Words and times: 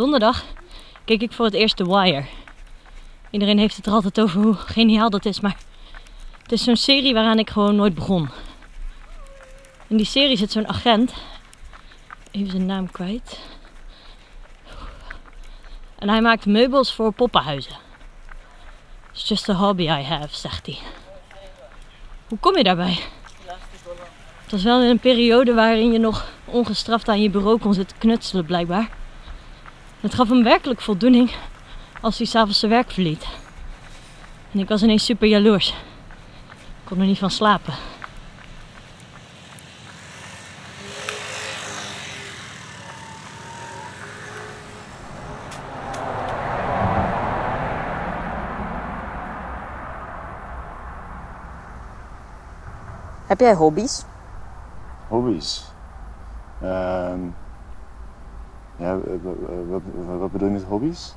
donderdag 0.00 0.44
keek 1.04 1.22
ik 1.22 1.32
voor 1.32 1.44
het 1.44 1.54
eerst 1.54 1.76
The 1.76 1.84
Wire. 1.84 2.24
Iedereen 3.30 3.58
heeft 3.58 3.76
het 3.76 3.86
er 3.86 3.92
altijd 3.92 4.20
over 4.20 4.42
hoe 4.42 4.54
geniaal 4.54 5.10
dat 5.10 5.24
is, 5.24 5.40
maar 5.40 5.56
het 6.42 6.52
is 6.52 6.64
zo'n 6.64 6.76
serie 6.76 7.14
waaraan 7.14 7.38
ik 7.38 7.50
gewoon 7.50 7.76
nooit 7.76 7.94
begon. 7.94 8.28
In 9.86 9.96
die 9.96 10.06
serie 10.06 10.36
zit 10.36 10.52
zo'n 10.52 10.68
agent, 10.68 11.12
even 12.30 12.50
zijn 12.50 12.66
naam 12.66 12.90
kwijt. 12.90 13.40
En 15.98 16.08
hij 16.08 16.20
maakt 16.20 16.46
meubels 16.46 16.94
voor 16.94 17.12
poppenhuizen. 17.12 17.76
It's 19.12 19.28
just 19.28 19.48
a 19.48 19.54
hobby 19.54 19.82
I 19.82 20.02
have, 20.02 20.36
zegt 20.36 20.66
hij. 20.66 20.78
Hoe 22.28 22.38
kom 22.38 22.56
je 22.56 22.62
daarbij? 22.62 22.98
Het 24.42 24.50
was 24.50 24.62
wel 24.62 24.82
in 24.82 24.88
een 24.88 24.98
periode 24.98 25.54
waarin 25.54 25.92
je 25.92 25.98
nog 25.98 26.26
ongestraft 26.44 27.08
aan 27.08 27.22
je 27.22 27.30
bureau 27.30 27.58
kon 27.58 27.74
zitten 27.74 27.98
knutselen, 27.98 28.44
blijkbaar. 28.44 28.98
Het 30.00 30.14
gaf 30.14 30.28
hem 30.28 30.42
werkelijk 30.42 30.80
voldoening 30.80 31.30
als 32.00 32.18
hij 32.18 32.26
s'avonds 32.26 32.58
zijn 32.58 32.70
werk 32.70 32.90
verliet. 32.90 33.26
En 34.52 34.58
ik 34.58 34.68
was 34.68 34.82
ineens 34.82 35.04
super 35.04 35.28
jaloers. 35.28 35.68
Ik 35.68 36.84
kon 36.84 37.00
er 37.00 37.06
niet 37.06 37.18
van 37.18 37.30
slapen. 37.30 37.74
Heb 53.26 53.40
jij 53.40 53.54
hobby's? 53.54 54.04
Hobby's. 55.08 55.64
Ehm 56.60 57.20
ja, 58.80 58.98
wat, 60.18 60.32
bedoel 60.32 60.48
je 60.48 60.54
met 60.54 60.64
hobby's? 60.64 61.14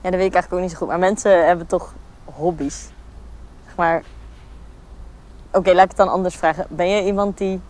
Ja, 0.00 0.10
dat 0.10 0.20
weet 0.20 0.28
ik 0.28 0.34
eigenlijk 0.34 0.52
ook 0.52 0.60
niet 0.60 0.70
zo 0.70 0.76
goed. 0.76 0.88
Maar 0.88 0.98
mensen 0.98 1.46
hebben 1.46 1.66
toch 1.66 1.94
hobby's? 2.24 2.88
Zeg 3.64 3.76
maar... 3.76 4.02
Oké, 5.52 5.72
laat 5.72 5.82
ik 5.84 5.88
het 5.88 5.96
dan 5.96 6.08
anders 6.08 6.36
vragen. 6.36 6.66
Ben 6.68 6.88
je 6.88 7.04
iemand 7.04 7.38
die 7.38 7.60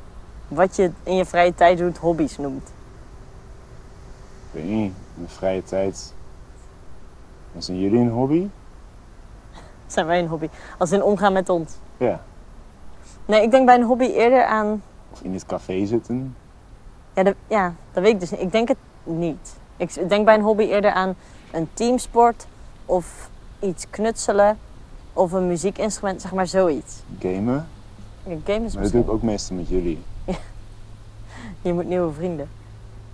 wat 0.49 0.77
je 0.77 0.91
in 1.03 1.17
je 1.17 1.25
vrije 1.25 1.55
tijd 1.55 1.79
doet 1.79 1.99
hobby's 1.99 2.39
noemt? 2.39 2.69
Ik 4.53 4.63
weet 4.63 4.65
niet, 4.65 4.93
in 4.93 4.95
mijn 5.15 5.29
vrije 5.29 5.63
tijd. 5.63 6.15
Zijn 7.59 7.81
jullie 7.81 8.01
een 8.01 8.11
hobby? 8.11 8.49
Zijn 9.87 10.07
wij 10.07 10.19
een 10.19 10.29
hobby? 10.29 10.49
Als 10.79 10.93
in 10.93 11.03
omgaan 11.03 11.33
met 11.33 11.49
ons? 11.49 11.73
Ja. 11.97 12.21
Nee, 13.27 13.43
ik 13.43 13.51
denk 13.51 13.67
bij 13.67 13.75
een 13.75 13.83
hobby 13.83 14.05
eerder 14.05 14.45
aan... 14.45 14.83
Of 15.13 15.23
in 15.23 15.33
het 15.33 15.47
café 15.47 15.87
zitten? 15.87 16.37
Ja, 17.17 17.23
dat, 17.23 17.35
ja, 17.49 17.75
dat 17.93 18.03
weet 18.03 18.13
ik 18.13 18.21
dus 18.21 18.31
niet. 18.31 18.41
Ik 18.41 18.53
denk 18.53 18.69
het 18.69 18.77
niet. 19.05 19.57
Ik 19.77 20.09
denk 20.09 20.25
bij 20.25 20.35
een 20.35 20.43
hobby 20.43 20.63
eerder 20.63 20.91
aan 20.93 21.15
een 21.53 21.69
teamsport 21.73 22.47
of 22.85 23.31
iets 23.61 23.91
knutselen 23.91 24.59
of 25.13 25.33
een 25.33 25.47
muziekinstrument, 25.47 26.21
zeg 26.23 26.33
maar 26.33 26.47
zoiets. 26.47 27.03
Gamen? 27.19 27.69
Ja, 28.25 28.37
game 28.45 28.65
is 28.65 28.75
Maar 28.75 28.83
dat 28.83 28.93
doe 28.93 29.01
ik 29.03 29.11
ook 29.11 29.23
meestal 29.23 29.57
met 29.57 29.69
jullie. 29.69 30.03
Je 31.63 31.73
moet 31.73 31.87
nieuwe 31.87 32.13
vrienden. 32.13 32.49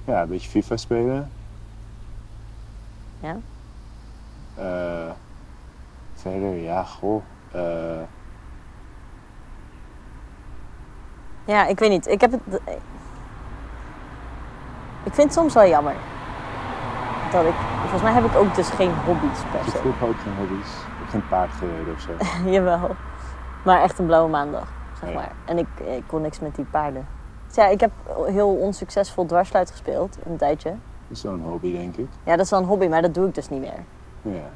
Ja, 0.04 0.22
een 0.22 0.28
beetje 0.28 0.50
FIFA 0.50 0.76
spelen. 0.76 1.30
Ja? 3.20 3.36
Eh, 4.54 5.12
verder, 6.14 6.54
ja, 6.56 6.84
goh. 6.84 7.22
Eh, 7.50 8.00
Ja, 11.44 11.66
ik 11.66 11.78
weet 11.78 11.90
niet. 11.90 12.06
Ik 12.06 12.20
heb 12.20 12.32
het... 12.32 12.60
Ik 15.12 15.18
vind 15.18 15.30
het 15.30 15.38
soms 15.38 15.54
wel 15.54 15.66
jammer. 15.68 15.94
Dat 17.32 17.44
ik... 17.44 17.54
Volgens 17.80 18.02
mij 18.02 18.12
heb 18.12 18.24
ik 18.24 18.34
ook 18.36 18.54
dus 18.54 18.68
geen 18.68 18.92
hobby's 19.04 19.38
per 19.50 19.58
ik 19.60 19.64
heb 19.64 19.74
se. 19.74 19.78
vroeger 19.80 20.08
ook 20.08 20.20
geen 20.22 20.34
hobby's. 20.36 20.68
Ik 20.68 20.98
heb 20.98 21.08
geen 21.08 21.28
paard 21.28 21.50
gereden 21.58 21.94
of 21.94 22.00
zo. 22.00 22.10
Jawel. 22.50 22.96
Maar 23.64 23.82
echt 23.82 23.98
een 23.98 24.06
blauwe 24.06 24.30
maandag, 24.30 24.68
zeg 25.00 25.08
Ja. 25.08 25.14
maar. 25.14 25.32
En 25.44 25.58
ik, 25.58 25.66
ik 25.96 26.02
kon 26.06 26.22
niks 26.22 26.40
met 26.40 26.54
die 26.54 26.64
paarden. 26.64 27.06
Dus 27.46 27.54
ja, 27.56 27.66
ik 27.66 27.80
heb 27.80 27.90
heel 28.26 28.48
onsuccesvol 28.48 29.26
dwarsluit 29.26 29.70
gespeeld, 29.70 30.18
een 30.24 30.36
tijdje. 30.36 30.70
Dat 31.08 31.16
is 31.16 31.22
wel 31.22 31.32
een 31.32 31.42
hobby, 31.42 31.72
denk 31.72 31.96
ik. 31.96 32.08
Ja, 32.24 32.36
dat 32.36 32.44
is 32.44 32.50
wel 32.50 32.60
een 32.60 32.66
hobby, 32.66 32.86
maar 32.86 33.02
dat 33.02 33.14
doe 33.14 33.28
ik 33.28 33.34
dus 33.34 33.48
niet 33.48 33.60
meer. 33.60 33.84
Ja. 34.22 34.48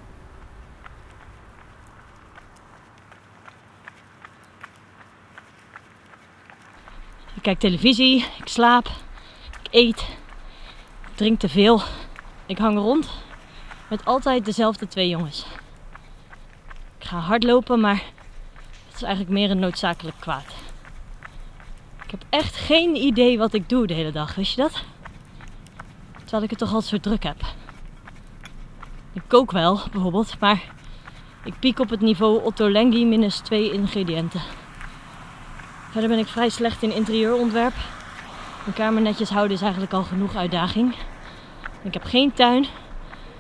Ik 7.35 7.43
kijk 7.43 7.59
televisie, 7.59 8.25
ik 8.39 8.49
slaap, 8.49 8.87
ik 9.63 9.69
eet, 9.71 10.01
ik 10.01 10.26
drink 11.17 11.41
te 11.41 11.49
veel. 11.49 11.81
Ik 12.47 12.59
hang 12.59 12.79
rond 12.79 13.11
met 13.89 14.05
altijd 14.05 14.45
dezelfde 14.45 14.89
twee 14.89 15.09
jongens. 15.09 15.47
Ik 16.99 17.05
ga 17.07 17.19
hardlopen, 17.19 17.81
maar 17.81 18.03
het 18.87 18.95
is 18.95 19.03
eigenlijk 19.03 19.33
meer 19.33 19.51
een 19.51 19.59
noodzakelijk 19.59 20.17
kwaad. 20.21 20.55
Ik 22.05 22.11
heb 22.11 22.25
echt 22.31 22.57
geen 22.57 22.97
idee 22.97 23.39
wat 23.39 23.53
ik 23.53 23.69
doe 23.69 23.87
de 23.87 23.95
hele 23.95 24.13
dag, 24.13 24.35
wist 24.35 24.55
je 24.55 24.63
dat? 24.63 24.83
Terwijl 26.19 26.43
ik 26.43 26.51
het 26.51 26.59
toch 26.59 26.73
altijd 26.73 26.91
zo 26.91 27.11
druk 27.11 27.23
heb. 27.23 27.41
Ik 29.13 29.23
kook 29.27 29.51
wel, 29.51 29.81
bijvoorbeeld, 29.93 30.41
maar 30.41 30.63
ik 31.45 31.59
piek 31.59 31.79
op 31.79 31.91
het 31.91 32.01
niveau 32.01 32.43
Otto 32.43 32.71
Lengi 32.71 33.07
minus 33.07 33.39
twee 33.39 33.73
ingrediënten. 33.73 34.41
Verder 35.91 36.11
ben 36.11 36.19
ik 36.19 36.27
vrij 36.27 36.49
slecht 36.49 36.83
in 36.83 36.93
interieurontwerp. 36.93 37.75
Mijn 38.67 38.79
kamer 38.79 39.03
netjes 39.03 39.31
houden 39.31 39.57
is 39.57 39.63
eigenlijk 39.63 39.93
al 39.93 40.03
genoeg 40.03 40.37
uitdaging. 40.37 40.95
Ik 41.83 41.93
heb 41.93 42.05
geen 42.05 42.33
tuin. 42.33 42.67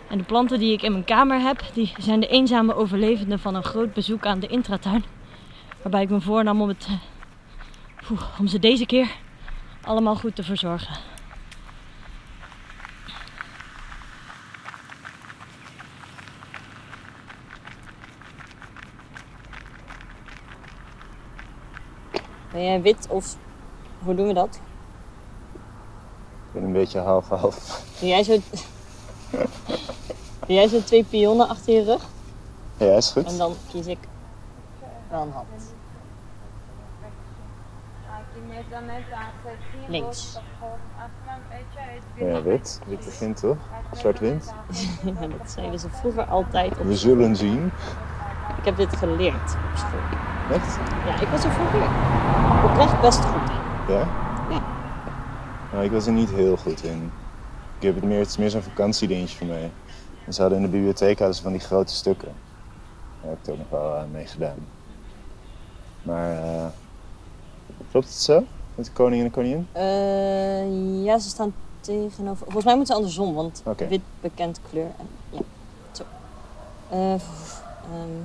En 0.09 0.19
de 0.19 0.25
planten 0.25 0.59
die 0.59 0.73
ik 0.73 0.83
in 0.83 0.93
mijn 0.93 1.05
kamer 1.05 1.41
heb, 1.41 1.63
die 1.73 1.93
zijn 1.99 2.21
de 2.21 2.27
eenzame 2.27 2.75
overlevenden 2.75 3.39
van 3.39 3.55
een 3.55 3.65
groot 3.65 3.93
bezoek 3.93 4.27
aan 4.27 4.41
de 4.41 4.47
intratuin. 4.47 5.05
Waarbij 5.83 6.03
ik 6.03 6.11
me 6.11 6.21
voornam 6.21 6.61
om, 6.61 6.69
het, 6.69 6.89
eh, 8.11 8.39
om 8.39 8.47
ze 8.47 8.59
deze 8.59 8.87
keer 8.87 9.09
allemaal 9.83 10.17
goed 10.17 10.35
te 10.35 10.43
verzorgen. 10.43 10.97
Ben 22.53 22.65
jij 22.65 22.83
wit 22.83 23.07
of 23.11 23.37
hoe 23.99 24.15
doen 24.15 24.27
we 24.27 24.35
dat? 24.35 24.61
Ben 26.57 26.65
een 26.65 26.73
beetje 26.73 26.99
half-half. 26.99 27.83
Jij 28.01 28.23
zo, 28.23 28.39
jij 30.47 30.69
zo 30.69 30.81
twee 30.81 31.05
pionnen 31.05 31.49
achter 31.49 31.75
je 31.75 31.85
rug? 31.85 32.03
Ja, 32.77 32.97
is 32.97 33.11
goed. 33.11 33.25
En 33.25 33.39
dan 33.39 33.55
kies 33.69 33.87
ik 33.87 33.99
wel 35.11 35.23
een 35.23 35.33
hand. 35.33 35.47
Links. 39.89 40.39
Ja, 42.15 42.43
wit. 42.43 42.81
Wit 42.87 43.05
begint 43.05 43.37
toch? 43.41 43.57
Zwart 43.93 44.19
wint. 44.19 44.53
Ja, 45.21 45.27
dat 45.27 45.51
zeiden 45.51 45.81
ze 45.81 45.89
vroeger 45.91 46.25
altijd. 46.25 46.79
Op... 46.79 46.85
We 46.85 46.97
zullen 46.97 47.37
zien. 47.37 47.73
Ik 48.59 48.65
heb 48.65 48.77
dit 48.77 48.97
geleerd 48.97 49.57
op 49.73 49.77
school. 49.79 50.57
Echt? 50.57 50.79
Ja, 51.07 51.21
ik 51.21 51.29
was 51.29 51.45
er 51.45 51.51
vroeger 51.51 51.83
oprecht 52.65 53.01
best 53.01 53.25
goed 53.25 53.51
in. 53.51 53.95
Ja? 53.95 54.26
Nou, 55.77 55.89
ik 55.89 55.95
was 55.95 56.07
er 56.07 56.13
niet 56.13 56.31
heel 56.31 56.57
goed 56.57 56.83
in. 56.85 57.11
Ik 57.79 57.83
heb 57.87 57.95
het 57.95 58.05
meer, 58.05 58.19
het 58.19 58.29
is 58.29 58.37
meer 58.37 58.51
zo'n 58.51 58.63
vakantiedingetje 58.63 59.37
voor 59.37 59.47
mij. 59.47 59.71
En 60.27 60.33
ze 60.35 60.41
hadden 60.41 60.59
in 60.59 60.65
de 60.65 60.71
bibliotheek 60.71 61.19
hadden 61.19 61.37
ze 61.37 61.43
van 61.43 61.53
die 61.53 61.61
grote 61.61 61.95
stukken. 61.95 62.33
Daar 63.21 63.31
heb 63.31 63.39
ik 63.43 63.51
ook 63.51 63.59
nog 63.59 63.69
wel 63.71 63.97
aan 63.97 64.11
mee 64.11 64.27
gedaan. 64.27 64.57
Maar, 66.03 66.31
eh 66.43 66.67
klopt 67.91 68.07
het 68.07 68.17
zo? 68.17 68.45
Met 68.75 68.85
de 68.85 68.93
koning 68.93 69.21
en 69.23 69.27
de 69.29 69.35
koningin? 69.35 69.67
Eh, 69.73 71.05
ja, 71.05 71.19
ze 71.19 71.29
staan 71.29 71.55
tegenover. 71.81 72.45
Volgens 72.45 72.65
mij 72.65 72.77
moeten 72.77 72.95
ze 72.95 73.01
andersom, 73.01 73.35
want 73.35 73.63
wit 73.89 74.03
bekend 74.21 74.61
kleur. 74.71 74.91
En, 74.99 75.09
ja, 75.31 75.41
zo. 75.93 76.03
Eh, 76.91 77.15
pff, 77.15 77.63
ehm, 77.93 78.25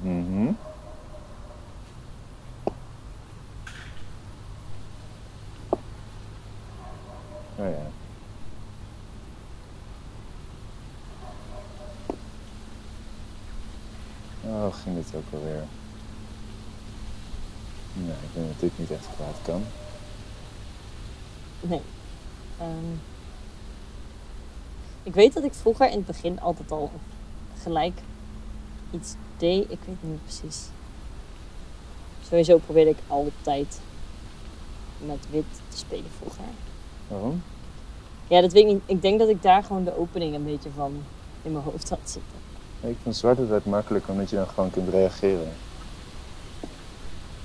Mhm. 0.00 0.50
Oh 7.58 7.66
ja. 7.70 7.90
Oh, 14.44 14.74
ging 14.74 14.96
dit 14.96 15.14
ook 15.14 15.32
alweer? 15.32 15.64
Nee, 17.92 18.10
ik 18.10 18.34
denk 18.34 18.46
dat 18.48 18.60
dit 18.60 18.78
niet 18.78 18.90
echt 18.90 19.06
kwaad 19.16 19.36
kan. 19.42 19.64
nee. 21.60 21.82
Ehm, 22.58 22.94
ik 25.02 25.14
weet 25.14 25.34
dat 25.34 25.44
ik 25.44 25.54
vroeger 25.54 25.90
in 25.90 25.96
het 25.96 26.06
begin 26.06 26.40
altijd 26.40 26.70
al 26.70 26.90
gelijk 27.62 28.00
iets 28.90 29.14
deed. 29.36 29.70
Ik 29.70 29.78
weet 29.86 30.02
niet 30.02 30.22
precies. 30.22 30.68
Sowieso 32.28 32.58
probeerde 32.58 32.90
ik 32.90 32.98
altijd 33.06 33.80
met 34.98 35.26
wit 35.30 35.44
te 35.68 35.76
spelen 35.76 36.10
vroeger. 36.16 36.44
Waarom? 37.08 37.42
Ja, 38.28 38.40
dat 38.40 38.52
weet 38.52 38.64
ik 38.64 38.72
niet. 38.72 38.82
Ik 38.86 39.02
denk 39.02 39.18
dat 39.18 39.28
ik 39.28 39.42
daar 39.42 39.64
gewoon 39.64 39.84
de 39.84 39.98
opening 39.98 40.34
een 40.34 40.44
beetje 40.44 40.70
van 40.70 41.02
in 41.42 41.52
mijn 41.52 41.64
hoofd 41.64 41.88
had 41.88 41.98
zitten. 42.04 42.38
Ik 42.80 42.96
vind 43.02 43.16
zwart 43.16 43.38
altijd 43.38 43.64
makkelijk 43.64 44.08
omdat 44.08 44.30
je 44.30 44.36
dan 44.36 44.48
gewoon 44.48 44.70
kunt 44.70 44.88
reageren. 44.88 45.52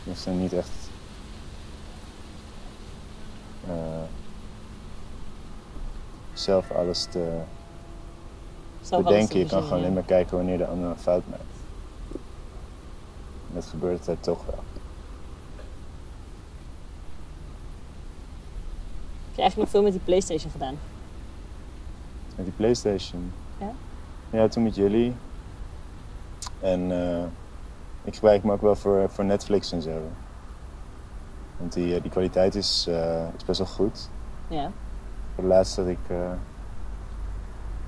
Je 0.03 0.09
hoeft 0.09 0.25
dan 0.25 0.39
niet 0.39 0.53
echt 0.53 0.89
eh, 3.67 4.03
zelf 6.33 6.71
alles 6.71 7.03
te 7.03 7.41
Zelf 8.81 8.91
alles 8.91 9.03
bedenken. 9.03 9.27
te 9.27 9.39
Je 9.39 9.45
kan 9.45 9.63
gewoon 9.63 9.79
alleen 9.79 9.93
maar 9.93 10.03
kijken 10.03 10.37
wanneer 10.37 10.57
de 10.57 10.67
ander 10.67 10.89
een 10.89 10.97
fout 10.97 11.23
maakt. 11.29 11.41
En 13.47 13.53
dat 13.53 13.65
gebeurt 13.65 13.99
altijd 13.99 14.23
toch 14.23 14.45
wel. 14.45 14.55
Heb 14.55 14.63
je 19.35 19.41
eigenlijk 19.41 19.57
nog 19.57 19.69
veel 19.69 19.83
met 19.83 19.91
die 19.91 20.01
Playstation 20.01 20.51
gedaan? 20.51 20.77
Met 22.35 22.45
die 22.45 22.53
Playstation. 22.53 23.31
Ja? 23.57 23.71
Ja, 24.29 24.47
toen 24.47 24.63
met 24.63 24.75
jullie. 24.75 25.13
En 26.59 26.91
eh, 26.91 27.23
ik 28.03 28.13
gebruik 28.13 28.41
hem 28.41 28.51
ook 28.51 28.61
wel 28.61 28.75
voor, 28.75 29.09
voor 29.09 29.25
Netflix 29.25 29.71
en 29.71 29.81
zo. 29.81 30.01
Want 31.57 31.73
die, 31.73 31.95
eh, 31.95 32.01
die 32.01 32.11
kwaliteit 32.11 32.55
is, 32.55 32.85
eh, 32.89 33.27
is 33.37 33.45
best 33.45 33.59
wel 33.59 33.67
goed. 33.67 34.09
Ja. 34.47 34.71
Voor 35.35 35.43
de 35.43 35.49
laatste 35.49 35.81
had 35.81 35.89
ik, 35.89 35.97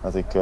had 0.01 0.15
ik, 0.15 0.33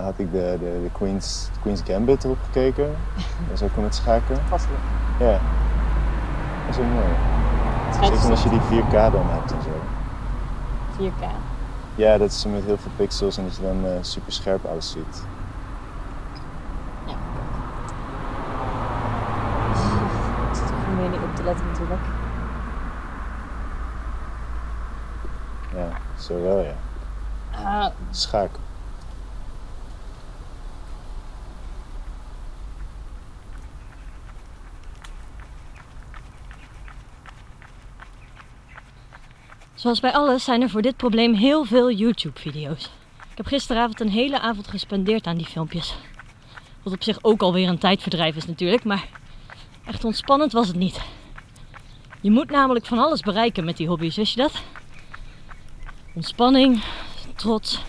had 0.00 0.18
ik 0.18 0.32
de, 0.32 0.56
de, 0.60 0.80
de 0.82 0.90
Queen's, 0.92 1.48
Queen's 1.60 1.80
Gambit 1.84 2.24
erop 2.24 2.38
gekeken. 2.44 2.86
Dat 3.48 3.60
is 3.60 3.62
ook 3.62 3.76
met 3.76 3.94
schaken. 3.94 4.36
Vast 4.36 4.66
wel. 4.68 5.28
Ja, 5.28 5.40
dat 6.66 6.76
is 6.76 6.80
ook 6.80 6.92
mooi. 6.92 7.31
Het 7.96 8.04
Zeker 8.18 8.30
als 8.30 8.42
je 8.42 8.48
die 8.48 8.60
4K 8.60 8.90
dan 9.12 9.26
hebt 9.26 9.52
en 9.52 9.62
zo. 9.62 9.70
4K. 11.04 11.24
Ja, 11.94 12.18
dat 12.18 12.30
is 12.30 12.44
met 12.44 12.64
heel 12.64 12.78
veel 12.78 12.90
pixels 12.96 13.36
en 13.36 13.44
dat 13.44 13.56
je 13.56 13.62
dan 13.62 13.84
eh, 13.86 13.90
super 14.00 14.32
scherp 14.32 14.64
alles 14.64 14.90
ziet. 14.90 15.24
Ja. 17.06 17.12
Ik 20.50 20.56
zit 20.56 20.68
er 20.68 20.74
gewoon 20.84 20.96
weer 20.98 21.08
niet 21.08 21.20
op 21.30 21.36
te 21.36 21.42
letten 21.42 21.66
natuurlijk. 21.66 22.00
Ja, 25.74 25.88
zo 26.18 26.42
wel 26.42 26.58
ja. 26.58 26.74
Ah, 27.64 27.86
Schaak. 28.10 28.50
Zoals 39.82 40.00
bij 40.00 40.12
alles 40.12 40.44
zijn 40.44 40.62
er 40.62 40.70
voor 40.70 40.82
dit 40.82 40.96
probleem 40.96 41.34
heel 41.34 41.64
veel 41.64 41.90
YouTube-video's. 41.90 42.84
Ik 43.30 43.36
heb 43.36 43.46
gisteravond 43.46 44.00
een 44.00 44.08
hele 44.08 44.40
avond 44.40 44.68
gespendeerd 44.68 45.26
aan 45.26 45.36
die 45.36 45.46
filmpjes. 45.46 45.94
Wat 46.82 46.92
op 46.92 47.02
zich 47.02 47.18
ook 47.22 47.42
alweer 47.42 47.68
een 47.68 47.78
tijdverdrijf 47.78 48.36
is 48.36 48.46
natuurlijk, 48.46 48.84
maar 48.84 49.08
echt 49.84 50.04
ontspannend 50.04 50.52
was 50.52 50.66
het 50.66 50.76
niet. 50.76 51.00
Je 52.20 52.30
moet 52.30 52.50
namelijk 52.50 52.86
van 52.86 52.98
alles 52.98 53.20
bereiken 53.20 53.64
met 53.64 53.76
die 53.76 53.88
hobby's, 53.88 54.16
wist 54.16 54.34
je 54.34 54.40
dat? 54.40 54.52
Ontspanning, 56.14 56.82
trots, 57.36 57.80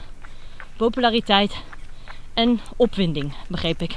populariteit 0.78 1.56
en 2.34 2.60
opwinding, 2.76 3.34
begreep 3.48 3.82
ik. 3.82 3.92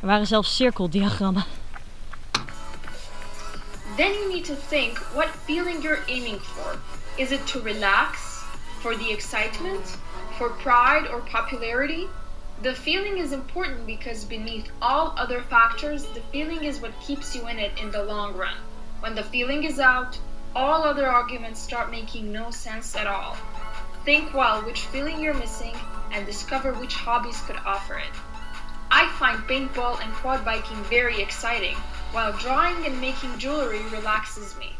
Er 0.00 0.06
waren 0.06 0.26
zelfs 0.26 0.56
cirkeldiagrammen. 0.56 1.44
Then 3.96 4.12
you 4.12 4.32
need 4.32 4.44
to 4.44 4.54
think 4.68 4.98
what 5.14 5.28
feeling 5.44 5.82
you're 5.82 6.02
aiming 6.08 6.40
for. 6.40 6.78
Is 7.20 7.32
it 7.32 7.46
to 7.48 7.60
relax, 7.60 8.42
for 8.80 8.96
the 8.96 9.12
excitement, 9.12 9.84
for 10.38 10.48
pride 10.48 11.06
or 11.06 11.20
popularity? 11.20 12.08
The 12.62 12.74
feeling 12.74 13.18
is 13.18 13.32
important 13.32 13.86
because 13.86 14.24
beneath 14.24 14.70
all 14.80 15.12
other 15.18 15.42
factors, 15.42 16.06
the 16.14 16.22
feeling 16.32 16.64
is 16.64 16.80
what 16.80 16.98
keeps 17.02 17.36
you 17.36 17.46
in 17.46 17.58
it 17.58 17.72
in 17.78 17.90
the 17.90 18.02
long 18.02 18.38
run. 18.38 18.56
When 19.00 19.14
the 19.14 19.22
feeling 19.22 19.64
is 19.64 19.78
out, 19.78 20.18
all 20.56 20.82
other 20.82 21.06
arguments 21.06 21.60
start 21.60 21.90
making 21.90 22.32
no 22.32 22.50
sense 22.50 22.96
at 22.96 23.06
all. 23.06 23.36
Think 24.06 24.32
well 24.32 24.62
which 24.62 24.86
feeling 24.86 25.20
you're 25.20 25.34
missing 25.34 25.74
and 26.12 26.24
discover 26.24 26.72
which 26.72 26.94
hobbies 26.94 27.42
could 27.42 27.58
offer 27.66 27.98
it. 27.98 28.14
I 28.90 29.08
find 29.18 29.46
paintball 29.46 30.02
and 30.02 30.10
quad 30.14 30.42
biking 30.42 30.82
very 30.84 31.20
exciting, 31.20 31.76
while 32.12 32.32
drawing 32.38 32.86
and 32.86 32.98
making 32.98 33.36
jewelry 33.36 33.82
relaxes 33.90 34.56
me. 34.56 34.72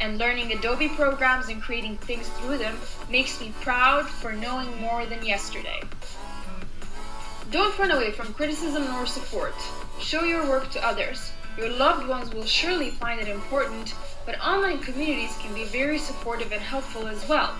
And 0.00 0.18
learning 0.18 0.52
Adobe 0.52 0.88
programs 0.88 1.48
and 1.48 1.62
creating 1.62 1.96
things 1.98 2.28
through 2.28 2.58
them 2.58 2.76
makes 3.10 3.40
me 3.40 3.52
proud 3.60 4.08
for 4.08 4.32
knowing 4.32 4.80
more 4.80 5.06
than 5.06 5.24
yesterday. 5.24 5.80
Don't 7.50 7.78
run 7.78 7.90
away 7.90 8.12
from 8.12 8.34
criticism 8.34 8.84
nor 8.84 9.06
support. 9.06 9.54
Show 10.00 10.22
your 10.22 10.48
work 10.48 10.70
to 10.70 10.86
others. 10.86 11.32
Your 11.56 11.70
loved 11.70 12.06
ones 12.06 12.32
will 12.32 12.44
surely 12.44 12.90
find 12.90 13.20
it 13.20 13.26
important, 13.26 13.94
but 14.24 14.38
online 14.40 14.78
communities 14.78 15.36
can 15.40 15.52
be 15.54 15.64
very 15.64 15.98
supportive 15.98 16.52
and 16.52 16.60
helpful 16.60 17.08
as 17.08 17.28
well. 17.28 17.54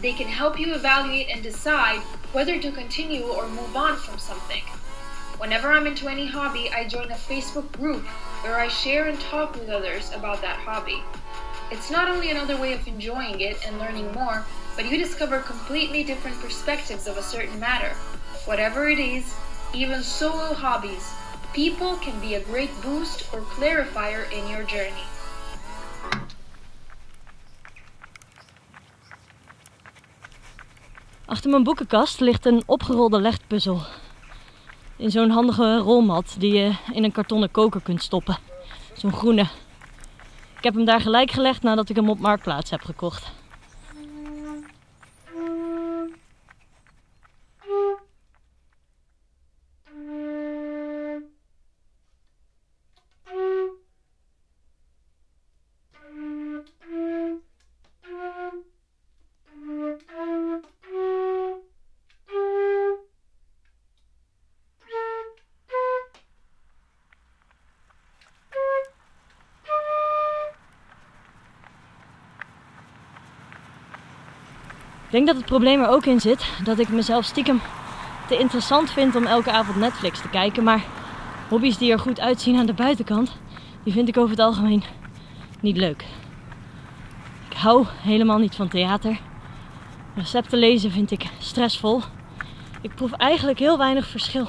They 0.00 0.12
can 0.12 0.28
help 0.28 0.60
you 0.60 0.74
evaluate 0.74 1.28
and 1.30 1.42
decide 1.42 2.00
whether 2.32 2.60
to 2.60 2.70
continue 2.70 3.24
or 3.24 3.48
move 3.48 3.76
on 3.76 3.96
from 3.96 4.18
something. 4.18 4.62
Whenever 5.38 5.72
I'm 5.72 5.86
into 5.86 6.06
any 6.06 6.26
hobby, 6.26 6.70
I 6.70 6.86
join 6.86 7.10
a 7.10 7.14
Facebook 7.14 7.72
group 7.72 8.04
where 8.42 8.56
I 8.56 8.68
share 8.68 9.08
and 9.08 9.18
talk 9.18 9.54
with 9.54 9.68
others 9.68 10.12
about 10.12 10.42
that 10.42 10.58
hobby. 10.58 11.02
It's 11.70 11.90
not 11.90 12.08
only 12.08 12.30
another 12.30 12.56
way 12.56 12.72
of 12.72 12.86
enjoying 12.86 13.40
it 13.40 13.56
and 13.66 13.78
learning 13.78 14.12
more, 14.12 14.44
but 14.76 14.90
you 14.90 14.98
discover 14.98 15.38
completely 15.38 16.02
different 16.02 16.40
perspectives 16.40 17.06
of 17.06 17.16
a 17.16 17.22
certain 17.22 17.60
matter. 17.60 17.92
Whatever 18.44 18.88
it 18.88 18.98
is, 18.98 19.24
even 19.72 20.02
solo 20.02 20.52
hobbies, 20.54 21.12
people 21.52 21.96
can 21.96 22.18
be 22.20 22.34
a 22.34 22.40
great 22.40 22.70
boost 22.82 23.32
or 23.32 23.40
clarifier 23.40 24.24
in 24.32 24.48
your 24.48 24.64
journey. 24.64 25.04
Achter 31.24 31.50
mijn 31.50 31.62
boekenkast 31.62 32.20
ligt 32.20 32.46
een 32.46 32.62
opgerolde 32.66 33.20
legpuzzel. 33.20 33.80
In 34.96 35.10
zo'n 35.10 35.30
handige 35.30 35.76
rolmat 35.76 36.34
die 36.38 36.52
je 36.52 36.74
in 36.92 37.04
een 37.04 37.12
kartonnen 37.12 37.50
koker 37.50 37.80
kunt 37.80 38.02
stoppen. 38.02 38.38
Zo'n 38.94 39.12
groene. 39.12 39.46
Ik 40.60 40.66
heb 40.66 40.74
hem 40.74 40.84
daar 40.84 41.00
gelijk 41.00 41.30
gelegd 41.30 41.62
nadat 41.62 41.88
ik 41.88 41.96
hem 41.96 42.10
op 42.10 42.18
Marktplaats 42.18 42.70
heb 42.70 42.82
gekocht. 42.82 43.39
Ik 75.10 75.16
denk 75.16 75.28
dat 75.28 75.36
het 75.36 75.46
probleem 75.46 75.80
er 75.80 75.88
ook 75.88 76.06
in 76.06 76.20
zit 76.20 76.44
dat 76.64 76.78
ik 76.78 76.88
mezelf 76.88 77.24
stiekem 77.24 77.60
te 78.28 78.38
interessant 78.38 78.90
vind 78.90 79.16
om 79.16 79.26
elke 79.26 79.50
avond 79.50 79.76
Netflix 79.76 80.20
te 80.20 80.28
kijken. 80.28 80.64
Maar 80.64 80.84
hobby's 81.48 81.78
die 81.78 81.92
er 81.92 81.98
goed 81.98 82.20
uitzien 82.20 82.58
aan 82.58 82.66
de 82.66 82.72
buitenkant, 82.72 83.36
die 83.84 83.92
vind 83.92 84.08
ik 84.08 84.16
over 84.16 84.30
het 84.30 84.38
algemeen 84.38 84.82
niet 85.60 85.76
leuk. 85.76 86.04
Ik 87.48 87.56
hou 87.56 87.86
helemaal 88.02 88.38
niet 88.38 88.54
van 88.54 88.68
theater. 88.68 89.20
Recepten 90.14 90.58
lezen 90.58 90.90
vind 90.90 91.10
ik 91.10 91.26
stressvol. 91.38 92.02
Ik 92.80 92.94
proef 92.94 93.12
eigenlijk 93.12 93.58
heel 93.58 93.78
weinig 93.78 94.06
verschil 94.06 94.48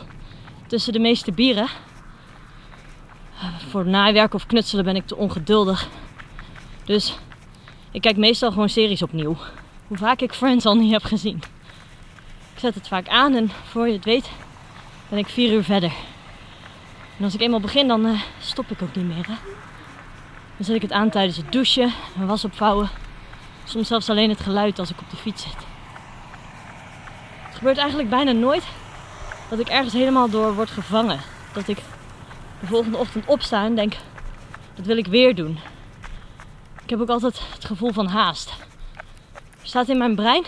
tussen 0.67 0.93
de 0.93 0.99
meeste 0.99 1.31
bieren. 1.31 1.67
Voor 3.69 3.87
naaiwerk 3.87 4.33
of 4.33 4.45
knutselen 4.45 4.85
ben 4.85 4.95
ik 4.95 5.07
te 5.07 5.15
ongeduldig. 5.15 5.87
Dus 6.85 7.17
ik 7.91 8.01
kijk 8.01 8.17
meestal 8.17 8.51
gewoon 8.51 8.69
series 8.69 9.01
opnieuw. 9.01 9.37
Hoe 9.91 10.00
vaak 10.00 10.21
ik 10.21 10.33
Friends 10.33 10.65
al 10.65 10.75
niet 10.75 10.91
heb 10.91 11.03
gezien. 11.03 11.43
Ik 12.53 12.60
zet 12.60 12.75
het 12.75 12.88
vaak 12.88 13.07
aan 13.07 13.36
en 13.36 13.51
voor 13.69 13.88
je 13.88 13.93
het 13.93 14.05
weet 14.05 14.29
ben 15.10 15.19
ik 15.19 15.27
vier 15.27 15.53
uur 15.53 15.63
verder. 15.63 15.91
En 17.17 17.24
als 17.24 17.33
ik 17.33 17.41
eenmaal 17.41 17.60
begin, 17.60 17.88
dan 17.88 18.05
eh, 18.05 18.21
stop 18.39 18.71
ik 18.71 18.81
ook 18.81 18.95
niet 18.95 19.05
meer. 19.05 19.27
Hè? 19.27 19.33
Dan 20.55 20.65
zet 20.65 20.75
ik 20.75 20.81
het 20.81 20.91
aan 20.91 21.10
tijdens 21.10 21.38
het 21.38 21.51
douchen, 21.51 21.93
en 22.19 22.27
was 22.27 22.45
opvouwen. 22.45 22.89
Soms 23.63 23.88
zelfs 23.88 24.10
alleen 24.10 24.29
het 24.29 24.39
geluid 24.39 24.79
als 24.79 24.89
ik 24.89 25.01
op 25.01 25.10
de 25.10 25.17
fiets 25.17 25.43
zit. 25.43 25.65
Het 27.48 27.57
gebeurt 27.57 27.77
eigenlijk 27.77 28.10
bijna 28.10 28.31
nooit 28.31 28.63
dat 29.50 29.60
ik 29.60 29.67
ergens 29.67 29.93
helemaal 29.93 30.29
door 30.29 30.55
word 30.55 30.69
gevangen. 30.69 31.19
Dat 31.53 31.67
ik 31.67 31.77
de 32.60 32.67
volgende 32.67 32.98
ochtend 32.98 33.25
opsta 33.25 33.65
en 33.65 33.75
denk, 33.75 33.93
dat 34.75 34.86
wil 34.86 34.98
ik 34.98 35.07
weer 35.07 35.36
doen. 35.36 35.60
Ik 36.83 36.89
heb 36.89 37.00
ook 37.00 37.10
altijd 37.10 37.41
het 37.53 37.65
gevoel 37.65 37.91
van 37.91 38.07
haast. 38.07 38.69
Staat 39.71 39.89
in 39.89 39.97
mijn 39.97 40.15
brein 40.15 40.43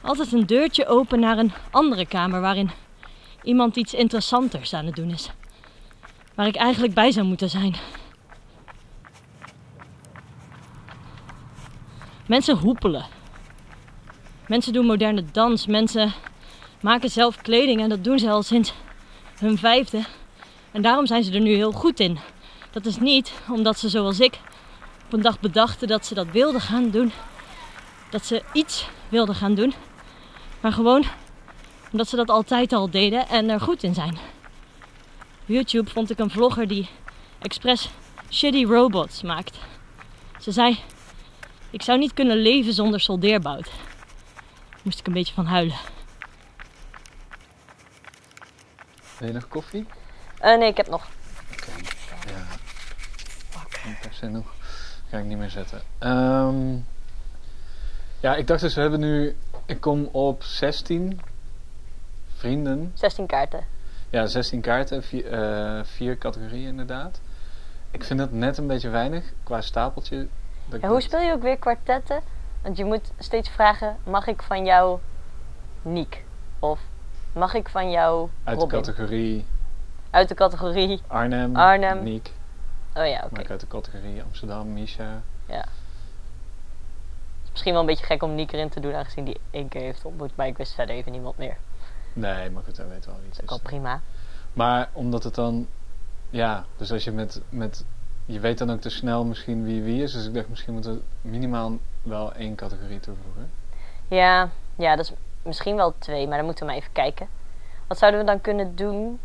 altijd 0.00 0.32
een 0.32 0.46
deurtje 0.46 0.86
open 0.86 1.20
naar 1.20 1.38
een 1.38 1.52
andere 1.70 2.06
kamer 2.06 2.40
waarin 2.40 2.70
iemand 3.42 3.76
iets 3.76 3.94
interessanters 3.94 4.74
aan 4.74 4.86
het 4.86 4.96
doen 4.96 5.10
is. 5.10 5.30
Waar 6.34 6.46
ik 6.46 6.56
eigenlijk 6.56 6.94
bij 6.94 7.10
zou 7.10 7.26
moeten 7.26 7.50
zijn. 7.50 7.74
Mensen 12.26 12.56
hoepelen. 12.56 13.06
Mensen 14.46 14.72
doen 14.72 14.86
moderne 14.86 15.24
dans. 15.32 15.66
Mensen 15.66 16.12
maken 16.80 17.10
zelf 17.10 17.36
kleding 17.36 17.80
en 17.80 17.88
dat 17.88 18.04
doen 18.04 18.18
ze 18.18 18.30
al 18.30 18.42
sinds 18.42 18.72
hun 19.38 19.58
vijfde. 19.58 20.04
En 20.70 20.82
daarom 20.82 21.06
zijn 21.06 21.24
ze 21.24 21.32
er 21.32 21.40
nu 21.40 21.54
heel 21.54 21.72
goed 21.72 22.00
in. 22.00 22.18
Dat 22.70 22.86
is 22.86 22.98
niet 22.98 23.32
omdat 23.48 23.78
ze 23.78 23.88
zoals 23.88 24.20
ik 24.20 24.38
op 25.04 25.12
een 25.12 25.22
dag 25.22 25.40
bedachten 25.40 25.88
dat 25.88 26.06
ze 26.06 26.14
dat 26.14 26.30
wilden 26.30 26.60
gaan 26.60 26.90
doen. 26.90 27.12
Dat 28.10 28.26
ze 28.26 28.42
iets 28.52 28.88
wilden 29.08 29.34
gaan 29.34 29.54
doen. 29.54 29.74
Maar 30.60 30.72
gewoon 30.72 31.04
omdat 31.92 32.08
ze 32.08 32.16
dat 32.16 32.28
altijd 32.28 32.72
al 32.72 32.90
deden 32.90 33.28
en 33.28 33.48
er 33.48 33.60
goed 33.60 33.82
in 33.82 33.94
zijn. 33.94 34.18
Op 35.40 35.46
YouTube 35.46 35.90
vond 35.90 36.10
ik 36.10 36.18
een 36.18 36.30
vlogger 36.30 36.68
die 36.68 36.88
expres 37.38 37.90
shitty 38.30 38.64
robots 38.64 39.22
maakt. 39.22 39.58
Ze 40.40 40.52
zei: 40.52 40.78
Ik 41.70 41.82
zou 41.82 41.98
niet 41.98 42.14
kunnen 42.14 42.36
leven 42.36 42.72
zonder 42.72 43.00
soldeerbout. 43.00 43.70
Moest 44.82 44.98
ik 44.98 45.06
een 45.06 45.12
beetje 45.12 45.34
van 45.34 45.46
huilen. 45.46 45.76
Wil 49.18 49.28
je 49.28 49.34
nog 49.34 49.48
koffie? 49.48 49.86
Eh, 50.38 50.58
nee, 50.58 50.68
ik 50.68 50.76
heb 50.76 50.88
nog. 50.88 51.08
Oké. 51.52 51.70
Ja. 52.32 52.46
Niet 53.86 54.00
per 54.00 54.12
se 54.12 54.28
nog. 54.28 54.54
Ga 55.10 55.18
ik 55.18 55.24
niet 55.24 55.38
meer 55.38 55.50
zetten. 55.50 55.82
Ehm, 55.98 56.76
ja, 58.20 58.36
ik 58.36 58.46
dacht 58.46 58.60
dus, 58.60 58.74
we 58.74 58.80
hebben 58.80 59.00
nu... 59.00 59.36
Ik 59.66 59.80
kom 59.80 60.08
op 60.12 60.42
16 60.42 61.20
vrienden. 62.36 62.92
16 62.94 63.26
kaarten. 63.26 63.64
Ja, 64.10 64.26
16 64.26 64.60
kaarten. 64.60 65.02
Vier, 65.02 65.26
eh, 65.26 65.84
vier 65.84 66.18
categorieën 66.18 66.68
inderdaad. 66.68 67.20
Ik 67.90 68.04
vind 68.04 68.18
dat 68.18 68.32
net 68.32 68.58
een 68.58 68.66
beetje 68.66 68.88
weinig 68.88 69.32
qua 69.42 69.60
stapeltje. 69.60 70.26
Ja, 70.80 70.88
hoe 70.88 71.00
speel 71.00 71.20
je 71.20 71.32
ook 71.32 71.42
weer 71.42 71.56
kwartetten? 71.56 72.20
Want 72.62 72.76
je 72.76 72.84
moet 72.84 73.12
steeds 73.18 73.48
vragen: 73.48 73.96
mag 74.04 74.26
ik 74.26 74.42
van 74.42 74.64
jou 74.64 74.98
Niek? 75.82 76.24
Of 76.58 76.80
mag 77.32 77.54
ik 77.54 77.68
van 77.68 77.90
jou 77.90 78.28
Uit 78.44 78.60
de 78.60 78.66
categorie 78.66 79.44
Uit 80.10 80.28
de 80.28 80.34
categorie. 80.34 81.00
Arnhem, 81.06 81.56
Arnhem. 81.56 82.02
Niek. 82.02 82.32
Oh 82.94 83.06
ja, 83.06 83.16
oké. 83.16 83.28
Maar 83.30 83.40
ik 83.40 83.50
uit 83.50 83.60
de 83.60 83.66
categorie 83.66 84.22
Amsterdam, 84.22 84.72
Misha. 84.72 85.22
Is 85.46 85.54
misschien 87.60 87.72
wel 87.72 87.80
een 87.80 87.96
beetje 87.96 88.14
gek 88.14 88.22
om 88.22 88.34
Niek 88.34 88.52
erin 88.52 88.68
te 88.68 88.80
doen, 88.80 88.94
aangezien 88.94 89.24
die 89.24 89.40
één 89.50 89.68
keer 89.68 89.80
heeft 89.80 90.04
ontmoet. 90.04 90.36
Maar 90.36 90.46
ik 90.46 90.56
wist 90.56 90.74
verder 90.74 90.94
even 90.94 91.12
niemand 91.12 91.38
meer. 91.38 91.56
Nee, 92.12 92.50
maar 92.50 92.62
goed, 92.62 92.76
hij 92.76 92.88
weet 92.88 93.06
wel 93.06 93.14
het 93.14 93.38
Ook 93.38 93.42
is. 93.42 93.50
al 93.50 93.60
prima. 93.60 94.00
Maar 94.52 94.88
omdat 94.92 95.24
het 95.24 95.34
dan, 95.34 95.66
ja, 96.30 96.64
dus 96.76 96.92
als 96.92 97.04
je 97.04 97.10
met, 97.12 97.40
met, 97.48 97.84
je 98.24 98.40
weet 98.40 98.58
dan 98.58 98.70
ook 98.70 98.80
te 98.80 98.90
snel 98.90 99.24
misschien 99.24 99.64
wie 99.64 99.82
wie 99.82 100.02
is. 100.02 100.12
Dus 100.12 100.26
ik 100.26 100.34
dacht 100.34 100.48
misschien 100.48 100.72
moeten 100.72 100.94
we 100.94 101.28
minimaal 101.28 101.78
wel 102.02 102.32
één 102.32 102.54
categorie 102.54 103.00
toevoegen. 103.00 103.50
Ja, 104.08 104.50
ja, 104.76 104.96
dat 104.96 105.04
is 105.04 105.12
misschien 105.42 105.76
wel 105.76 105.94
twee, 105.98 106.26
maar 106.26 106.36
dan 106.36 106.46
moeten 106.46 106.66
we 106.66 106.70
maar 106.72 106.80
even 106.80 106.92
kijken. 106.92 107.28
Wat 107.86 107.98
zouden 107.98 108.20
we 108.20 108.26
dan 108.26 108.40
kunnen 108.40 108.76
doen? 108.76 109.20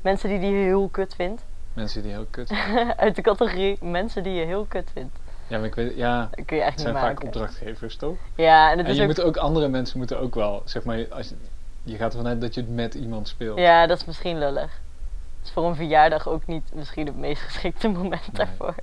Mensen 0.00 0.28
die 0.28 0.38
die 0.40 0.54
heel 0.54 0.88
kut 0.88 1.14
vindt. 1.14 1.44
Mensen 1.72 2.02
die 2.02 2.10
heel 2.10 2.26
kut 2.30 2.50
Uit 2.96 3.16
de 3.16 3.22
categorie 3.22 3.78
mensen 3.84 4.22
die 4.22 4.32
je 4.32 4.44
heel 4.44 4.64
kut 4.64 4.90
vindt. 4.92 5.16
Ja, 5.50 5.56
maar 5.58 5.66
ik 5.66 5.74
weet, 5.74 5.96
ja, 5.96 6.28
Dat 6.36 6.44
kun 6.44 6.56
je 6.56 6.62
echt 6.62 6.80
zijn 6.80 6.92
niet 6.92 7.02
vaak 7.02 7.12
maken. 7.12 7.26
opdrachtgevers 7.26 7.96
toch? 7.96 8.16
Ja, 8.34 8.70
en 8.70 8.76
het 8.78 8.86
En 8.86 8.92
is 8.92 8.96
je 8.98 9.02
ook... 9.02 9.08
moet 9.08 9.20
ook, 9.20 9.36
andere 9.36 9.68
mensen 9.68 9.98
moeten 9.98 10.20
ook 10.20 10.34
wel, 10.34 10.62
zeg 10.64 10.84
maar, 10.84 11.06
als 11.10 11.28
je, 11.28 11.34
je 11.82 11.96
gaat 11.96 12.12
ervan 12.12 12.26
uit 12.26 12.40
dat 12.40 12.54
je 12.54 12.60
het 12.60 12.70
met 12.70 12.94
iemand 12.94 13.28
speelt. 13.28 13.58
Ja, 13.58 13.86
dat 13.86 13.98
is 13.98 14.04
misschien 14.04 14.38
lullig. 14.38 14.80
Het 15.38 15.46
is 15.48 15.50
voor 15.50 15.64
een 15.64 15.74
verjaardag 15.76 16.28
ook 16.28 16.46
niet 16.46 16.74
misschien 16.74 17.06
het 17.06 17.16
meest 17.16 17.42
geschikte 17.42 17.88
moment 17.88 18.32
Nee. 18.32 18.46
daarvoor. 18.46 18.74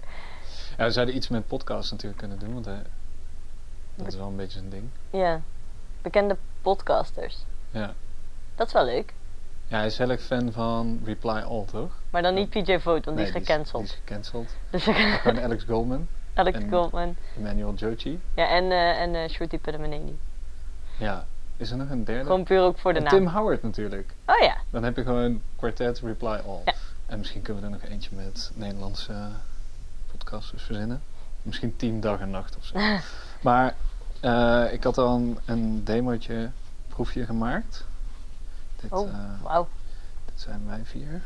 Ja, 0.78 0.86
we 0.86 0.92
zouden 0.92 1.16
iets 1.16 1.28
met 1.28 1.48
podcasts 1.48 1.92
natuurlijk 1.92 2.20
kunnen 2.20 2.40
doen, 2.40 2.54
want 2.54 2.68
eh, 2.68 2.74
dat 3.96 4.08
is 4.08 4.16
wel 4.16 4.28
een 4.28 4.36
beetje 4.36 4.60
een 4.60 4.70
ding. 4.70 4.90
Ja, 5.10 5.42
bekende 6.02 6.38
podcasters. 6.62 7.38
Ja. 7.72 7.94
Dat 8.56 8.68
is 8.68 8.74
wel 8.74 8.86
leuk. 8.86 9.14
Ja, 9.68 9.78
hij 9.78 9.86
is 9.86 9.98
heel 9.98 10.10
erg 10.10 10.22
fan 10.22 10.52
van 10.52 11.02
Reply 11.06 11.42
All, 11.42 11.66
toch? 11.66 11.92
Maar 12.10 12.22
dan 12.22 12.34
niet 12.34 12.50
PJ 12.50 12.80
Vote, 12.80 13.06
want 13.06 13.18
die 13.18 13.26
is 13.26 13.32
gecanceld. 13.32 13.84
Die 13.84 13.92
is 13.94 14.00
gecanceld. 14.06 14.56
Dus 14.70 14.84
Gewoon 14.84 15.42
Alex 15.42 15.64
Goldman, 15.64 16.08
Alex 16.38 16.60
en- 16.60 16.70
Goldman. 16.70 17.16
Emmanuel 17.38 17.74
Jochi. 17.74 18.20
Ja, 18.36 18.48
en, 18.50 18.72
eh 18.72 19.02
en 19.02 19.14
uh, 19.14 19.30
Shruti 19.30 19.60
Pedamaneni. 19.60 20.20
Ja, 20.98 21.26
is 21.58 21.72
er 21.72 21.78
nog 21.78 21.90
een 21.90 22.04
derde? 22.04 22.24
Gewoon 22.26 22.44
puur 22.44 22.62
ook 22.62 22.78
voor 22.80 22.92
de 22.94 22.98
En 23.00 23.04
naam. 23.04 23.14
Tim 23.14 23.28
Howard 23.28 23.64
natuurlijk. 23.64 24.14
Oh 24.26 24.38
ja, 24.40 24.58
Dan 24.70 24.84
heb 24.84 24.96
je 24.96 25.04
gewoon 25.04 25.42
kwartet 25.56 26.00
Reply 26.00 26.28
All. 26.48 26.62
Ja. 26.66 26.74
En 27.06 27.18
misschien 27.18 27.42
kunnen 27.42 27.64
we 27.64 27.70
er 27.70 27.74
nog 27.82 27.90
eentje 27.90 28.16
met 28.16 28.52
Nederlandse 28.54 29.14
podcasters 30.12 30.64
verzinnen. 30.64 31.02
Misschien 31.42 31.76
Team 31.76 32.00
Dag 32.00 32.20
en 32.20 32.30
Nacht 32.30 32.58
of 32.58 32.64
zo. 32.66 32.78
maar 33.48 33.76
eh, 34.20 34.74
ik 34.74 34.84
had 34.84 34.98
al 34.98 35.16
een, 35.16 35.38
een 35.46 35.84
demootje, 35.84 36.50
proefje 36.88 37.26
gemaakt. 37.26 37.86
Dit, 38.82 38.92
Oh. 38.92 39.10
wauw. 39.42 39.68
dit 40.26 40.42
zijn 40.42 40.62
wij 40.68 40.82
vier. 40.84 41.22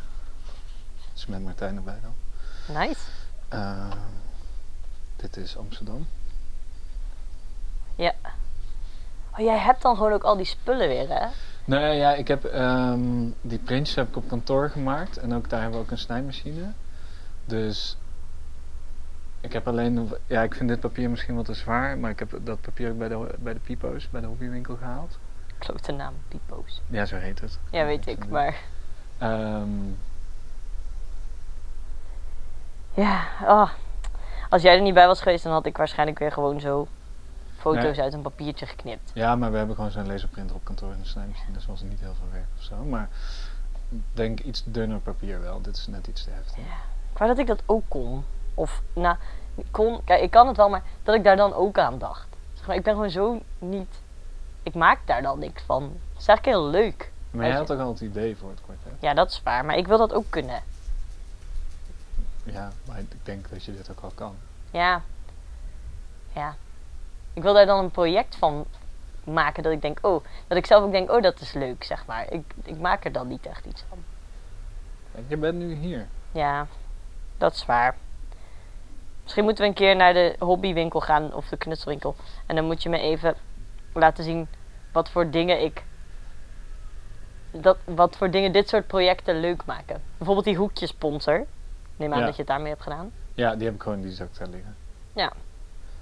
Dus 1.13 1.25
met 1.25 1.43
Martijn 1.43 1.75
erbij 1.75 1.99
dan. 2.01 2.13
Nice. 2.77 2.99
Dit 5.21 5.37
is 5.37 5.57
Amsterdam. 5.57 6.07
Oh, 9.37 9.39
jij 9.39 9.57
hebt 9.57 9.81
dan 9.81 9.95
gewoon 9.95 10.13
ook 10.13 10.23
al 10.23 10.35
die 10.37 10.45
spullen 10.45 10.87
weer, 10.87 11.09
hè? 11.09 11.27
Nee, 11.65 11.97
ja, 11.97 12.13
ik 12.13 12.27
heb 12.27 12.45
ehm, 12.45 13.29
die 13.41 13.59
printjes 13.59 13.95
heb 13.95 14.07
ik 14.07 14.15
op 14.15 14.27
kantoor 14.27 14.69
gemaakt. 14.69 15.17
En 15.17 15.33
ook 15.33 15.49
daar 15.49 15.61
hebben 15.61 15.79
we 15.79 15.85
ook 15.85 15.91
een 15.91 15.97
snijmachine. 15.97 16.71
Dus 17.45 17.97
ik 19.41 19.53
heb 19.53 19.67
alleen, 19.67 20.11
ja, 20.27 20.41
ik 20.41 20.55
vind 20.55 20.69
dit 20.69 20.79
papier 20.79 21.09
misschien 21.09 21.35
wat 21.35 21.45
te 21.45 21.53
zwaar. 21.53 21.97
Maar 21.97 22.09
ik 22.11 22.19
heb 22.19 22.39
dat 22.41 22.61
papier 22.61 22.91
ook 22.91 22.97
bij 22.97 23.07
de, 23.07 23.35
bij 23.39 23.53
de 23.53 23.59
Pipo's, 23.59 24.09
bij 24.09 24.21
de 24.21 24.27
hobbywinkel 24.27 24.75
gehaald. 24.75 25.17
Klote 25.57 25.91
naam, 25.91 26.13
Pipo's. 26.27 26.81
Ja, 26.87 27.05
zo 27.05 27.15
heet 27.15 27.41
het. 27.41 27.59
Ja, 27.71 27.85
weet 27.85 28.07
ik, 28.07 28.27
maar... 28.27 28.55
Ehm, 29.17 29.69
Ja, 32.93 33.27
oh. 33.47 33.69
Als 34.51 34.61
jij 34.61 34.75
er 34.75 34.81
niet 34.81 34.93
bij 34.93 35.07
was 35.07 35.21
geweest, 35.21 35.43
dan 35.43 35.53
had 35.53 35.65
ik 35.65 35.77
waarschijnlijk 35.77 36.19
weer 36.19 36.31
gewoon 36.31 36.59
zo 36.59 36.87
foto's 37.57 37.97
uit 37.99 38.13
een 38.13 38.21
papiertje 38.21 38.65
geknipt. 38.65 39.11
ja, 39.13 39.35
maar 39.35 39.51
we 39.51 39.57
hebben 39.57 39.75
gewoon 39.75 39.91
zo'n 39.91 40.07
laserprinter 40.07 40.55
op 40.55 40.63
kantoor 40.63 40.91
en 40.91 40.99
een 40.99 41.05
snijmachine. 41.05 41.53
Dus 41.53 41.65
was 41.65 41.81
niet 41.81 41.99
heel 41.99 42.13
veel 42.13 42.27
werk 42.31 42.45
of 42.57 42.63
zo. 42.63 42.75
Maar 42.75 43.09
ik 43.89 44.01
denk 44.11 44.39
iets 44.39 44.63
dunner 44.65 44.99
papier 44.99 45.41
wel. 45.41 45.61
Dit 45.61 45.75
is 45.75 45.87
net 45.87 46.07
iets 46.07 46.23
te 46.23 46.29
heftig. 46.29 46.57
Ik 47.11 47.17
wou 47.17 47.29
dat 47.29 47.39
ik 47.39 47.47
dat 47.47 47.61
ook 47.65 47.83
kon. 47.87 48.23
Of, 48.53 48.81
nou, 48.93 49.15
kon, 49.71 50.03
kijk, 50.03 50.21
ik 50.21 50.31
kan 50.31 50.47
het 50.47 50.57
wel, 50.57 50.69
maar 50.69 50.83
dat 51.03 51.15
ik 51.15 51.23
daar 51.23 51.35
dan 51.35 51.53
ook 51.53 51.77
aan 51.77 51.97
dacht. 51.97 52.27
Zeg 52.53 52.67
maar, 52.67 52.75
ik 52.75 52.83
ben 52.83 52.93
gewoon 52.93 53.09
zo 53.09 53.41
niet... 53.59 53.99
Ik 54.63 54.73
maak 54.73 54.99
daar 55.05 55.21
dan 55.21 55.39
niks 55.39 55.63
van. 55.63 55.81
Dat 55.81 56.21
is 56.21 56.27
eigenlijk 56.27 56.57
heel 56.57 56.67
leuk. 56.67 57.11
Maar 57.31 57.45
jij 57.47 57.55
had 57.55 57.71
ook 57.71 57.79
al 57.79 57.87
het 57.87 58.01
idee 58.01 58.37
voor 58.37 58.49
het 58.49 58.61
kwartet. 58.61 58.91
Ja, 58.99 59.13
dat 59.13 59.29
is 59.29 59.41
waar, 59.43 59.65
maar 59.65 59.77
ik 59.77 59.87
wil 59.87 59.97
dat 59.97 60.13
ook 60.13 60.25
kunnen. 60.29 60.61
Ja, 62.43 62.71
maar 62.87 62.99
ik 62.99 63.25
denk 63.25 63.49
dat 63.49 63.63
je 63.63 63.73
dit 63.75 63.91
ook 63.91 64.01
wel 64.01 64.11
kan. 64.15 64.35
Ja. 64.71 65.01
Ja. 66.35 66.55
Ik 67.33 67.41
wil 67.41 67.53
daar 67.53 67.65
dan 67.65 67.83
een 67.83 67.91
project 67.91 68.35
van 68.35 68.65
maken 69.23 69.63
dat 69.63 69.71
ik 69.71 69.81
denk, 69.81 69.99
oh, 70.01 70.23
dat 70.47 70.57
ik 70.57 70.65
zelf 70.65 70.83
ook 70.83 70.91
denk, 70.91 71.11
oh, 71.11 71.21
dat 71.21 71.39
is 71.39 71.53
leuk, 71.53 71.83
zeg 71.83 72.05
maar. 72.05 72.31
Ik, 72.31 72.43
ik 72.63 72.77
maak 72.77 73.05
er 73.05 73.11
dan 73.11 73.27
niet 73.27 73.45
echt 73.45 73.65
iets 73.65 73.83
van. 73.89 74.03
Je 75.27 75.37
bent 75.37 75.57
nu 75.57 75.73
hier. 75.73 76.07
Ja, 76.31 76.67
dat 77.37 77.53
is 77.53 77.65
waar. 77.65 77.95
Misschien 79.23 79.43
moeten 79.43 79.63
we 79.63 79.69
een 79.69 79.75
keer 79.75 79.95
naar 79.95 80.13
de 80.13 80.35
hobbywinkel 80.39 81.01
gaan 81.01 81.33
of 81.33 81.47
de 81.47 81.57
knutselwinkel. 81.57 82.15
En 82.45 82.55
dan 82.55 82.65
moet 82.65 82.83
je 82.83 82.89
me 82.89 82.99
even 82.99 83.35
laten 83.93 84.23
zien 84.23 84.47
wat 84.91 85.09
voor 85.09 85.29
dingen 85.29 85.61
ik. 85.61 85.83
Dat, 87.51 87.77
wat 87.83 88.17
voor 88.17 88.31
dingen 88.31 88.51
dit 88.51 88.69
soort 88.69 88.87
projecten 88.87 89.39
leuk 89.39 89.65
maken. 89.65 90.01
Bijvoorbeeld 90.17 90.45
die 90.45 90.55
hoekjesponsor. 90.55 91.45
Neem 92.01 92.13
aan 92.13 92.19
Ja. 92.19 92.25
dat 92.25 92.35
je 92.35 92.41
het 92.41 92.49
daarmee 92.51 92.69
hebt 92.71 92.83
gedaan. 92.83 93.11
Ja, 93.33 93.55
die 93.55 93.65
heb 93.65 93.75
ik 93.75 93.81
gewoon 93.81 93.97
in 93.97 94.03
die 94.03 94.13
zak 94.13 94.37
daar 94.37 94.47
liggen. 94.47 94.75
Ja. 95.13 95.31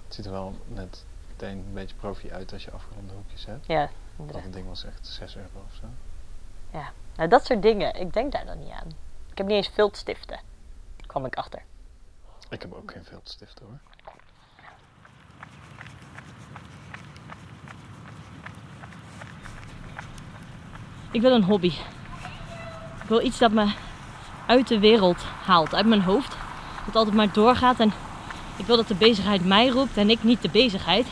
Het 0.05 0.13
ziet 0.15 0.25
er 0.25 0.31
wel 0.31 0.53
net 0.67 1.05
meteen 1.29 1.57
een 1.57 1.73
beetje 1.73 1.95
profi 1.95 2.31
uit 2.31 2.53
als 2.53 2.63
je 2.65 2.71
afgeronde 2.71 3.13
hoekjes 3.13 3.45
hebt. 3.45 3.65
Ja, 3.65 3.81
Dat 3.81 3.91
inderdaad. 4.17 4.45
een 4.45 4.51
ding 4.51 4.67
was 4.67 4.83
echt 4.85 5.07
6 5.07 5.35
euro 5.35 5.49
of 5.67 5.75
zo. 5.75 5.85
Nou, 7.15 7.29
dat 7.31 7.45
soort 7.45 7.61
dingen. 7.61 7.95
Ik 7.95 8.13
denk 8.13 8.31
daar 8.31 8.45
dan 8.45 8.59
niet 8.59 8.71
aan. 8.71 8.87
Ik 9.31 9.37
heb 9.37 9.47
niet 9.47 9.55
eens 9.55 9.67
viltstiften. 9.73 10.39
Kwam 11.05 11.25
ik 11.25 11.35
achter. 11.35 11.61
Ik 12.49 12.61
heb 12.61 12.73
ook 12.73 12.91
geen 12.91 13.03
veldstiften 13.03 13.65
hoor. 13.65 13.79
Ik 21.11 21.21
wil 21.21 21.31
een 21.31 21.43
hobby. 21.43 21.73
Ik 23.01 23.07
wil 23.07 23.21
iets 23.21 23.37
dat 23.37 23.51
me 23.51 23.73
uit 24.49 24.67
de 24.67 24.79
wereld 24.79 25.23
haalt, 25.43 25.75
uit 25.75 25.85
mijn 25.85 26.01
hoofd. 26.01 26.37
Dat 26.85 26.95
altijd 26.95 27.15
maar 27.15 27.33
doorgaat 27.33 27.79
en 27.79 27.93
Ik 28.57 28.65
wil 28.65 28.75
dat 28.75 28.87
de 28.87 28.95
bezigheid 28.95 29.45
mij 29.45 29.67
roept 29.67 29.97
en 29.97 30.09
ik 30.09 30.23
niet 30.23 30.41
de 30.41 30.49
bezigheid. 30.49 31.07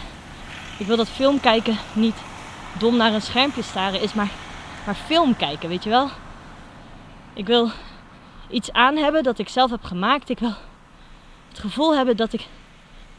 Ik 0.77 0.85
wil 0.85 0.97
dat 0.97 1.09
film 1.09 1.39
kijken 1.39 1.77
niet 1.93 2.15
dom 2.79 2.97
naar 2.97 3.13
een 3.13 3.21
schermpje 3.21 3.61
staren 3.61 4.01
is, 4.01 4.13
maar, 4.13 4.31
maar 4.85 4.95
film 4.95 5.35
kijken, 5.35 5.69
weet 5.69 5.83
je 5.83 5.89
wel? 5.89 6.09
Ik 7.33 7.45
wil 7.45 7.69
iets 8.49 8.71
aan 8.71 8.95
hebben 8.95 9.23
dat 9.23 9.39
ik 9.39 9.49
zelf 9.49 9.71
heb 9.71 9.83
gemaakt. 9.83 10.29
Ik 10.29 10.39
wil 10.39 10.53
het 11.49 11.59
gevoel 11.59 11.95
hebben 11.95 12.17
dat 12.17 12.33
ik 12.33 12.47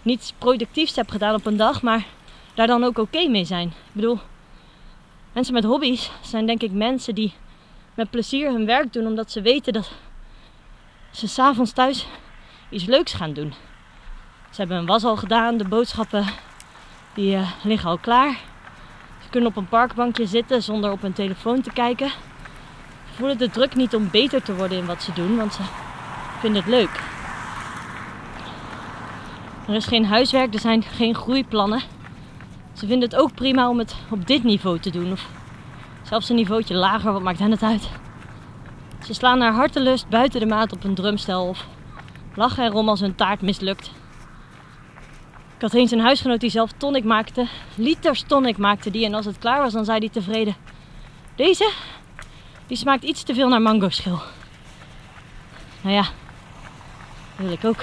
niets 0.03 0.33
productiefs 0.39 0.97
heb 0.97 1.11
gedaan 1.11 1.35
op 1.35 1.47
een 1.47 1.57
dag, 1.57 1.83
maar 1.83 2.07
daar 2.55 2.67
dan 2.67 2.85
ook 2.85 2.99
oké 2.99 3.29
mee 3.29 3.45
zijn. 3.45 3.69
Ik 3.69 3.93
bedoel, 3.93 4.19
mensen 5.33 5.55
met 5.55 5.65
hobby's 5.65 6.11
zijn 6.21 6.47
denk 6.47 6.63
ik 6.63 6.73
mensen 6.73 7.15
die 7.15 7.33
met 7.95 8.11
plezier 8.11 8.51
hun 8.51 8.67
werk 8.67 8.93
doen 8.93 9.07
omdat 9.07 9.31
ze 9.31 9.41
weten 9.41 9.73
dat 9.73 9.91
ze 11.19 11.29
s'avonds 11.29 11.73
thuis 11.73 12.07
iets 12.71 12.85
leuks 12.85 13.13
gaan 13.13 13.33
doen. 13.33 13.55
Ze 14.51 14.57
hebben 14.57 14.77
hun 14.77 14.87
was 14.87 15.05
al 15.05 15.17
gedaan, 15.17 15.57
de 15.57 15.69
boodschappen 15.69 16.25
die 17.15 17.37
uh, 17.37 17.51
liggen 17.63 17.91
al 17.91 17.99
klaar. 17.99 18.31
Ze 19.23 19.29
kunnen 19.31 19.51
op 19.51 19.57
een 19.57 19.69
parkbankje 19.69 20.27
zitten 20.27 20.63
zonder 20.63 20.91
op 20.91 21.03
hun 21.03 21.13
telefoon 21.13 21.61
te 21.61 21.73
kijken. 21.73 22.09
Ze 22.09 23.15
voelen 23.17 23.39
de 23.39 23.51
druk 23.51 23.75
niet 23.75 23.95
om 23.95 24.11
beter 24.11 24.43
te 24.43 24.55
worden 24.55 24.79
in 24.79 24.87
wat 24.87 25.03
ze 25.03 25.13
doen, 25.13 25.37
want 25.37 25.55
ze 25.55 25.63
vinden 26.39 26.63
het 26.63 26.71
leuk. 26.71 27.01
Er 29.69 29.75
is 29.75 29.87
geen 29.87 30.07
huiswerk, 30.07 30.55
er 30.55 30.61
zijn 30.61 30.83
geen 30.83 31.15
groeiplannen. 31.15 31.81
Ze 32.73 32.87
vinden 32.87 33.09
het 33.09 33.19
ook 33.19 33.35
prima 33.35 33.69
om 33.69 33.79
het 33.79 33.97
op 34.11 34.27
dit 34.27 34.43
niveau 34.45 34.79
te 34.79 34.91
doen. 34.91 35.13
Of 35.13 35.27
zelfs 36.03 36.29
een 36.29 36.37
niveautje 36.37 36.75
lager, 36.75 37.13
wat 37.13 37.23
maakt 37.23 37.39
hen 37.39 37.51
het 37.51 37.63
uit? 37.63 37.89
Ze 39.09 39.15
slaan 39.15 39.39
naar 39.39 39.53
hartelust 39.53 40.09
buiten 40.09 40.41
de 40.41 40.47
maat 40.47 40.73
op 40.73 40.85
een 40.85 40.95
drumstel 40.95 41.49
of 41.49 41.67
lachen 42.35 42.65
erom 42.65 42.89
als 42.89 43.01
hun 43.01 43.15
taart 43.15 43.41
mislukt. 43.41 43.91
Ik 45.55 45.61
had 45.61 45.75
eens 45.75 45.91
een 45.91 46.01
huisgenoot 46.01 46.41
die 46.41 46.51
zelf 46.51 46.73
tonic 46.77 47.05
maakte. 47.05 47.47
Liters 47.75 48.23
tonic 48.23 48.57
maakte 48.57 48.91
die. 48.91 49.05
En 49.05 49.15
als 49.15 49.25
het 49.25 49.39
klaar 49.39 49.63
was, 49.63 49.73
dan 49.73 49.85
zei 49.85 49.99
hij 49.99 50.09
tevreden. 50.09 50.57
Deze, 51.37 51.71
die 52.67 52.77
smaakt 52.77 53.05
iets 53.05 53.23
te 53.23 53.35
veel 53.35 53.49
naar 53.49 53.63
mango 53.63 53.89
schil. 53.89 54.21
Nou 55.81 55.95
ja, 55.95 56.03
dat 57.37 57.47
wil 57.47 57.53
ik 57.53 57.65
ook. 57.65 57.83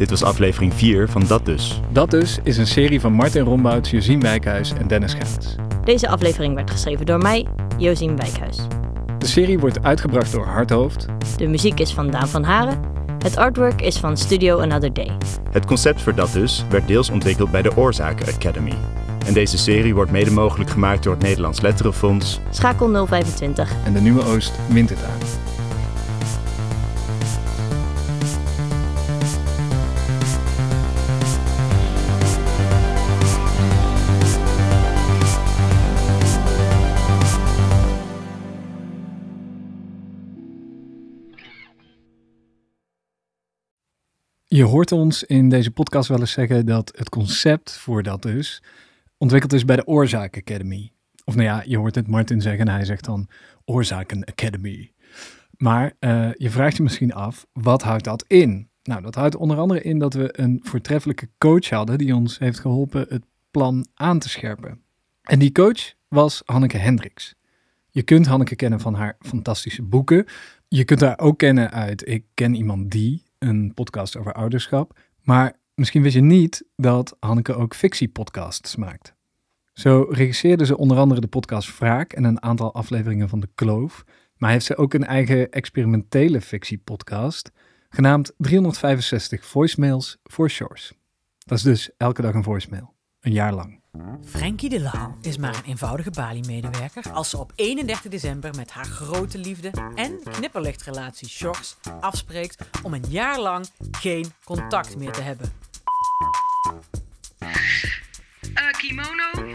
Dit 0.00 0.10
was 0.10 0.22
aflevering 0.22 0.74
4 0.74 1.08
van 1.08 1.24
Dat 1.26 1.44
Dus. 1.44 1.80
Dat 1.92 2.10
dus 2.10 2.38
is 2.42 2.56
een 2.56 2.66
serie 2.66 3.00
van 3.00 3.12
Martin 3.12 3.42
Rombouts, 3.42 3.90
Josien 3.90 4.20
Wijkhuis 4.20 4.72
en 4.72 4.86
Dennis 4.86 5.14
Gaats. 5.14 5.54
Deze 5.84 6.08
aflevering 6.08 6.54
werd 6.54 6.70
geschreven 6.70 7.06
door 7.06 7.18
mij, 7.18 7.46
Josien 7.78 8.16
Wijkhuis. 8.16 8.56
De 9.18 9.26
serie 9.26 9.58
wordt 9.58 9.82
uitgebracht 9.82 10.32
door 10.32 10.46
Hardhoofd. 10.46 11.06
De 11.36 11.46
muziek 11.46 11.80
is 11.80 11.92
van 11.92 12.10
Daan 12.10 12.28
van 12.28 12.44
Haren. 12.44 12.80
Het 13.18 13.36
artwork 13.36 13.82
is 13.82 13.96
van 13.96 14.16
Studio 14.16 14.60
Another 14.60 14.92
Day. 14.92 15.10
Het 15.50 15.64
concept 15.64 16.02
voor 16.02 16.14
Dat 16.14 16.32
Dus 16.32 16.64
werd 16.70 16.86
deels 16.86 17.10
ontwikkeld 17.10 17.50
bij 17.50 17.62
de 17.62 17.76
Oorzaken 17.76 18.34
Academy. 18.34 18.74
En 19.26 19.32
deze 19.32 19.58
serie 19.58 19.94
wordt 19.94 20.10
mede 20.10 20.30
mogelijk 20.30 20.70
gemaakt 20.70 21.02
door 21.02 21.12
het 21.12 21.22
Nederlands 21.22 21.60
Letterenfonds. 21.60 22.40
Schakel 22.50 23.06
025. 23.06 23.72
En 23.84 23.92
de 23.92 24.00
Nieuwe 24.00 24.24
Oost 24.24 24.52
Wintertuin. 24.68 25.49
Je 44.52 44.64
hoort 44.64 44.92
ons 44.92 45.24
in 45.24 45.48
deze 45.48 45.70
podcast 45.70 46.08
wel 46.08 46.20
eens 46.20 46.32
zeggen 46.32 46.66
dat 46.66 46.92
het 46.96 47.08
concept 47.08 47.78
voor 47.78 48.02
dat 48.02 48.22
dus 48.22 48.62
ontwikkeld 49.18 49.52
is 49.52 49.64
bij 49.64 49.76
de 49.76 49.86
Oorzaak 49.86 50.36
Academy. 50.36 50.92
Of 51.24 51.34
nou 51.34 51.46
ja, 51.46 51.62
je 51.66 51.76
hoort 51.76 51.94
het 51.94 52.08
Martin 52.08 52.40
zeggen 52.40 52.66
en 52.66 52.74
hij 52.74 52.84
zegt 52.84 53.04
dan 53.04 53.28
Oorzaken 53.64 54.24
Academy. 54.24 54.92
Maar 55.56 55.92
uh, 56.00 56.28
je 56.34 56.50
vraagt 56.50 56.76
je 56.76 56.82
misschien 56.82 57.12
af, 57.12 57.46
wat 57.52 57.82
houdt 57.82 58.04
dat 58.04 58.24
in? 58.26 58.68
Nou, 58.82 59.02
dat 59.02 59.14
houdt 59.14 59.36
onder 59.36 59.58
andere 59.58 59.82
in 59.82 59.98
dat 59.98 60.14
we 60.14 60.40
een 60.40 60.60
voortreffelijke 60.62 61.28
coach 61.38 61.68
hadden 61.68 61.98
die 61.98 62.14
ons 62.14 62.38
heeft 62.38 62.60
geholpen 62.60 63.06
het 63.08 63.24
plan 63.50 63.86
aan 63.94 64.18
te 64.18 64.28
scherpen. 64.28 64.82
En 65.22 65.38
die 65.38 65.52
coach 65.52 65.94
was 66.08 66.42
Hanneke 66.44 66.78
Hendricks. 66.78 67.34
Je 67.90 68.02
kunt 68.02 68.26
Hanneke 68.26 68.56
kennen 68.56 68.80
van 68.80 68.94
haar 68.94 69.16
fantastische 69.20 69.82
boeken. 69.82 70.26
Je 70.68 70.84
kunt 70.84 71.00
haar 71.00 71.18
ook 71.18 71.38
kennen 71.38 71.70
uit 71.70 72.08
Ik 72.08 72.24
ken 72.34 72.54
iemand 72.54 72.90
die, 72.90 73.28
een 73.40 73.74
podcast 73.74 74.16
over 74.16 74.32
ouderschap. 74.32 74.98
Maar 75.22 75.60
misschien 75.74 76.02
wist 76.02 76.14
je 76.14 76.20
niet 76.20 76.64
dat 76.76 77.16
Hanneke 77.20 77.54
ook 77.54 77.74
fictiepodcasts 77.74 78.76
maakt. 78.76 79.14
Zo 79.72 80.06
regisseerde 80.10 80.66
ze 80.66 80.76
onder 80.76 80.98
andere 80.98 81.20
de 81.20 81.26
podcast 81.26 81.78
Wraak 81.78 82.12
en 82.12 82.24
een 82.24 82.42
aantal 82.42 82.74
afleveringen 82.74 83.28
van 83.28 83.40
De 83.40 83.48
Kloof. 83.54 84.04
Maar 84.36 84.50
heeft 84.50 84.64
ze 84.64 84.76
ook 84.76 84.94
een 84.94 85.04
eigen 85.04 85.50
experimentele 85.50 86.40
fictiepodcast, 86.40 87.50
genaamd 87.88 88.32
365 88.36 89.46
Voicemails 89.46 90.18
for 90.22 90.50
Shores. 90.50 90.92
Dat 91.38 91.58
is 91.58 91.64
dus 91.64 91.90
elke 91.96 92.22
dag 92.22 92.34
een 92.34 92.42
voicemail, 92.42 92.94
een 93.20 93.32
jaar 93.32 93.54
lang. 93.54 93.79
Frankie 94.24 94.68
de 94.68 94.80
Laal 94.80 95.16
is 95.20 95.36
maar 95.36 95.54
een 95.54 95.64
eenvoudige 95.64 96.10
Bali-medewerker 96.10 97.12
als 97.12 97.30
ze 97.30 97.38
op 97.38 97.52
31 97.54 98.10
december 98.10 98.54
met 98.56 98.70
haar 98.70 98.84
grote 98.84 99.38
liefde 99.38 99.70
en 99.94 100.20
knipperlichtrelatie 100.22 101.28
Shores 101.28 101.76
afspreekt 102.00 102.64
om 102.82 102.94
een 102.94 103.04
jaar 103.08 103.40
lang 103.40 103.66
geen 103.90 104.32
contact 104.44 104.96
meer 104.96 105.12
te 105.12 105.22
hebben. 105.22 105.52
Uh, 108.42 108.70
kimono, 108.70 109.54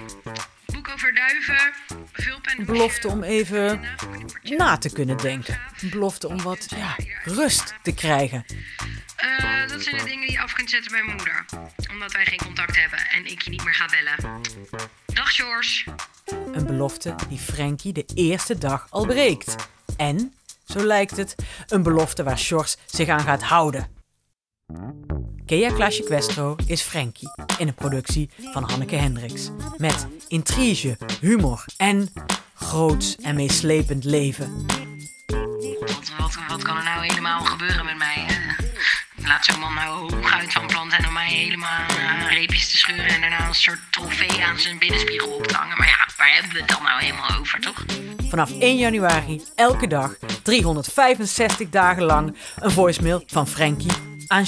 boek 0.96 1.04
over 1.04 1.14
duiven, 1.14 1.74
vulpen... 2.12 2.66
Belofte 2.66 3.08
om 3.08 3.24
even 3.24 3.82
na 4.44 4.78
te 4.78 4.92
kunnen 4.92 5.18
denken. 5.18 5.60
Belofte 5.92 6.28
om 6.28 6.42
wat 6.42 6.68
ja, 6.76 6.96
rust 7.24 7.74
te 7.82 7.94
krijgen. 7.94 8.46
Uh, 9.24 9.68
dat 9.68 9.82
zijn 9.82 9.98
de 9.98 10.04
dingen 10.04 10.28
die 10.28 10.32
je 10.32 10.42
af 10.42 10.54
kunt 10.54 10.70
zetten 10.70 10.92
bij 10.92 11.04
mijn 11.04 11.18
moeder. 11.18 11.46
Omdat 11.92 12.12
wij 12.12 12.26
geen 12.26 12.38
contact 12.38 12.82
hebben 12.82 13.00
en 13.00 13.26
ik 13.26 13.42
je 13.42 13.50
niet 13.50 13.64
meer 13.64 13.74
ga 13.74 13.86
bellen. 13.86 14.42
Dag 15.06 15.36
George. 15.36 15.84
Een 16.54 16.66
belofte 16.66 17.16
die 17.30 17.40
Frankie 17.40 17.94
de 17.94 18.06
eerste 18.14 18.58
dag 18.58 18.88
al 18.90 19.06
breekt. 19.06 19.56
En, 19.98 20.34
zo 20.66 20.86
lijkt 20.86 21.18
het, 21.18 21.36
een 21.68 21.84
belofte 21.84 22.24
waar 22.24 22.38
Sjors 22.38 22.76
zich 22.86 23.08
aan 23.08 23.20
gaat 23.20 23.44
houden. 23.44 23.94
Kea 25.46 25.72
Klasje 25.72 26.04
Questro 26.04 26.56
is 26.68 26.82
Frankie 26.82 27.30
in 27.58 27.68
een 27.68 27.74
productie 27.74 28.30
van 28.52 28.64
Hanneke 28.64 28.96
Hendricks. 28.96 29.52
Met 29.78 30.08
intrige, 30.28 30.98
humor 31.22 31.66
en 31.78 32.10
groots 32.54 33.16
en 33.16 33.36
meeslepend 33.36 34.04
leven. 34.04 34.66
Wat, 35.80 36.12
wat, 36.18 36.38
wat 36.48 36.64
kan 36.64 36.78
er 36.78 36.84
nou 36.84 37.06
helemaal 37.06 37.40
gebeuren 37.40 37.86
met 37.86 37.98
mij? 37.98 38.26
Uh, 38.30 39.28
laat 39.28 39.46
zo'n 39.46 39.60
man 39.60 39.74
nou 39.74 40.00
hooguit 40.00 40.52
van 40.54 40.68
plan 40.68 40.90
zijn 40.90 41.08
om 41.08 41.14
mij 41.14 41.30
helemaal 41.30 41.88
aan 41.98 42.28
reepjes 42.28 42.72
te 42.72 42.78
scheuren 42.78 43.08
en 43.08 43.22
daarna 43.22 43.48
een 43.48 43.54
soort 43.54 43.80
trofee 43.90 44.44
aan 44.44 44.60
zijn 44.60 44.78
binnenspiegel 44.78 45.30
op 45.30 45.48
te 45.48 45.56
hangen. 45.56 45.78
Maar 45.78 45.88
ja, 45.88 46.08
waar 46.18 46.34
hebben 46.34 46.52
we 46.52 46.60
het 46.60 46.68
dan 46.68 46.84
nou 46.84 47.02
helemaal 47.02 47.40
over, 47.40 47.60
toch? 47.60 47.86
Vanaf 48.30 48.60
1 48.60 48.78
januari 48.78 49.42
elke 49.56 49.88
dag, 49.88 50.16
365 50.44 51.70
dagen 51.70 52.04
lang, 52.04 52.38
een 52.60 52.72
voicemail 52.72 53.24
van 53.28 53.48
Frankie 53.48 54.15
aan. 54.28 54.46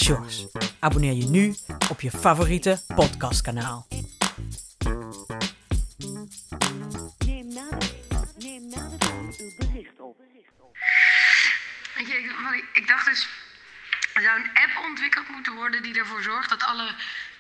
Abonneer 0.80 1.14
je 1.14 1.26
nu 1.26 1.56
op 1.90 2.02
je 2.02 2.12
favoriete 2.12 2.82
podcastkanaal. 2.96 3.88
Ik 12.74 12.88
dacht 12.88 13.06
dus, 13.06 13.28
er 14.14 14.22
zou 14.22 14.40
een 14.40 14.50
app 14.54 14.86
ontwikkeld 14.90 15.30
moeten 15.30 15.56
worden 15.56 15.84
die 15.84 16.00
ervoor 16.00 16.22
zorgt 16.22 16.50
dat 16.50 16.64
alle 16.64 16.96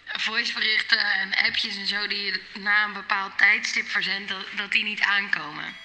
voiceberichten 0.05 0.99
en 0.99 1.35
appjes 1.35 1.77
en 1.77 1.87
zo 1.87 2.07
die 2.07 2.21
je 2.21 2.41
na 2.59 2.85
een 2.85 2.93
bepaald 2.93 3.37
tijdstip 3.37 3.87
verzendt, 3.87 4.29
dat, 4.29 4.45
dat 4.55 4.71
die 4.71 4.83
niet 4.83 5.01
aankomen. 5.01 5.75